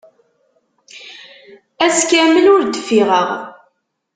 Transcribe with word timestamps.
Ass 1.85 1.99
kamel 2.09 2.45
ur 2.53 2.61
d-ffiɣeɣ. 2.63 3.29